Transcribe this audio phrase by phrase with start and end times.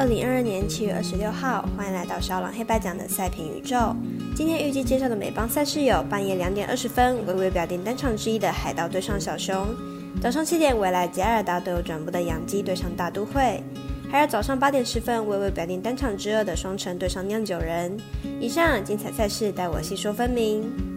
[0.00, 3.94] 二零二二年七月二十六号，欢迎来到小朗黑白奖的赛评宇宙。
[4.34, 9.66] 今天预计介绍的美邦赛事有：半夜两点二十分，微微表定单场之一的海盗对上小熊；
[10.18, 13.60] 早上七点，未来吉尔达都有转播的洋基对上大都会；
[14.10, 17.94] 还有早上八点十分，微微表定单场之二的双城对上酿酒人。
[18.40, 20.89] 以上精彩赛事，待我细说分明。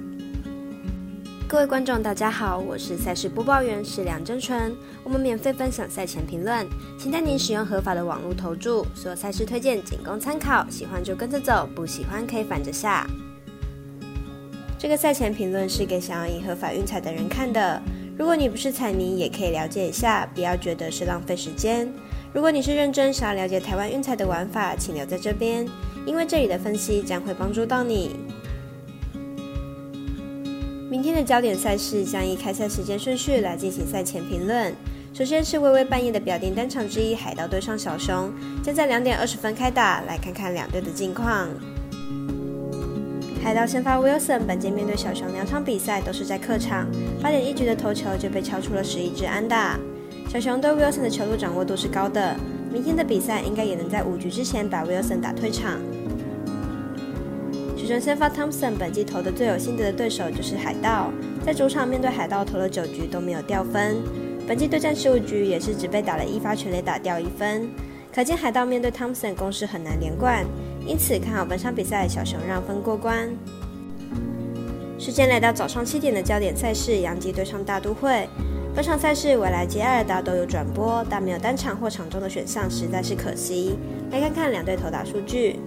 [1.54, 4.76] 各位观众，大家好，我是赛事播报员是梁真纯。
[5.04, 6.68] 我们免费分享赛前评论，
[6.98, 8.84] 请带您使用合法的网络投注。
[8.96, 13.08] 所有赛事推荐仅供参考，喜欢就跟着走，不喜欢可以反着下。
[14.80, 17.80] 这个赛前评论是给想要赢合法运彩的人看的。
[18.18, 21.88] 如果你不是彩迷，也可以了解一下，不要觉得是浪费时间。
[22.34, 25.68] 如果你是认真想要了解台湾运彩的玩法，请留在这边，
[26.04, 28.16] 因为这里的分析将会帮助到你。
[30.94, 34.72] 明天的焦点赛事将以开赛时间顺序来进行赛前评论。
[35.12, 40.02] 首先是微微半夜的表定单场之一，海盗对上小熊，将在两点二十分开打。
[40.02, 41.50] 来看看两队的近况。
[43.44, 46.88] 海盗先发 Wilson，本届面对小熊两场比赛都是在客场，
[47.24, 49.80] 八点一局的投球就被敲出了十一支安打。
[50.30, 52.36] 小熊对 Wilson 的球路掌握度是高的，
[52.72, 55.80] 明天的比赛应该也能在五局之前把 Wilson 打退场。
[57.84, 61.12] 主神先发 Thompson 本季投的最有心得的对手就是海盗，
[61.46, 63.98] 在主场面对海盗投了九局都没有掉分，
[64.48, 67.68] 本季对战十五局也是只被打了一发全垒打掉一分，
[68.16, 70.46] 可见海盗面对 Thompson 攻势很难连贯，
[70.88, 73.30] 因此看好本场比赛小熊让分过关。
[74.98, 78.30] 时间来到早上七点的焦点赛事，洋基对上大都会，
[78.74, 83.76] 本场赛事未来接艾尔达都有转播，但没有单场或场中的选项，实在是可惜。
[84.10, 85.60] 来看看两队投打数据。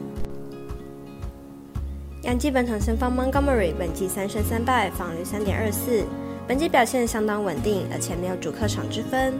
[2.26, 6.02] 洋基本场先发 Montgomery 本季三胜三败，防率三点二四，
[6.48, 9.32] 本季表现相当稳定，而且没有主客场之分。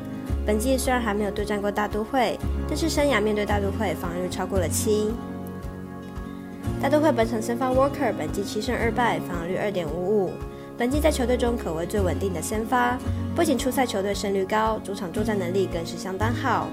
[0.47, 5.11] 本季虽然还没有对战过大都会，但是生涯面对大都会防御超过了七。
[6.81, 10.31] 大都会本场先发 Walker 本季七胜二败，防率二点五五，
[10.79, 12.97] 本季在球队中可谓最稳定的先发，
[13.35, 16.69] 不仅出赛球队胜率高，主场作战能力更是相当好。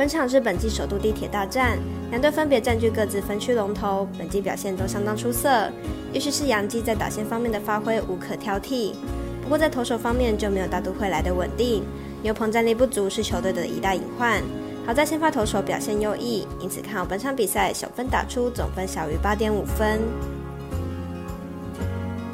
[0.00, 1.78] 本场是本季首度地铁大战，
[2.08, 5.70] 两队分别占据各自分区龙头，本季表现都相当出色。
[6.14, 8.94] 尤其是杨基在打线方面的发挥无可挑剔，
[9.42, 11.84] 不过在投手方面就没有大都会来的稳定，
[12.22, 14.42] 牛棚战力不足是球队的一大隐患。
[14.86, 20.00] 好在先发投手表现优异，因此看好本场比赛小分打出，总分小于八点五分。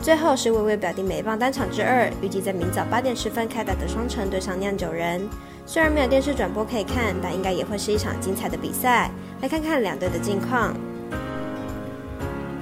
[0.06, 5.28] 最后是微微表弟美棒单场之二，预计在明早八点十分开打的双城对上酿酒人。
[5.66, 9.10] 虽然没有电视转播可以看，但应该也会是一场精彩的比赛。
[9.42, 10.72] 来看看两队的近况。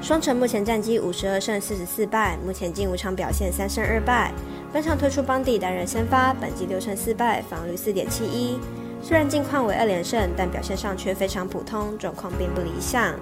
[0.01, 4.33] 双城目前战绩五十二胜四十四败，目前近五场表现三胜二败。
[4.73, 8.59] 本场推出邦迪单人先发，本季六胜四败，防率四点七一。
[9.03, 13.13] 虽然近况为二连胜，但表现上却非常普通，状况并不理想。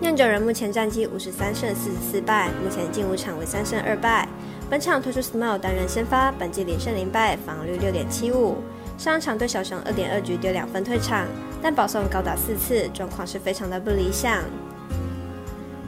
[0.00, 4.28] 酿酒人目前战绩五十三胜四十四败，目前近五场为三胜二败。
[4.70, 8.58] 本场推出 Small 单人先发，本季连胜零败，防率六点七五。
[8.96, 11.26] 上场对小熊二点二局丢两分退场，
[11.60, 14.44] 但保送高达四次，状况是非常的不理想。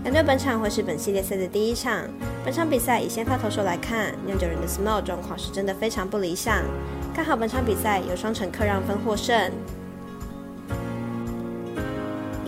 [0.03, 2.03] 两队本场会是本系列赛的第一场，
[2.45, 6.65] 本场比赛以先发投手来看，酿酒人的 Small 状况是真的非常不理想。
[7.15, 9.53] 看好本场比赛有双城客让分获胜。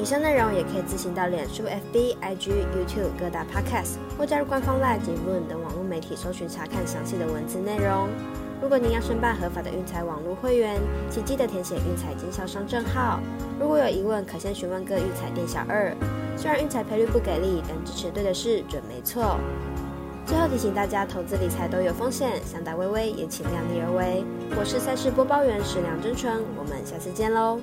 [0.02, 8.08] 以上内容也可以自行到脸书、FB、IG、YouTube 各大 Podcast 或加入官方 Live 及论等网络媒体搜寻查看详细的文字内容。
[8.60, 13.20] 如果您要申办合法的运彩网络会员，请记得填写运彩经销商证号。
[13.60, 15.94] 如果有疑问，可先询问各运彩店小二。
[16.36, 19.38] 虽然运彩赔率不给力，但支持对的事准没错。
[20.26, 24.24] 最后提醒大家，投资理财都有风险，想打微微也请量力而为。
[24.58, 27.60] 我是赛事播报员石梁真纯，我们下次见喽。